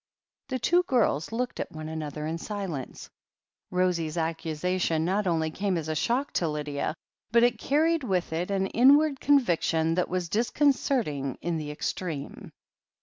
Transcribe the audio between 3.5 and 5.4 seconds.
Rosie's accusation not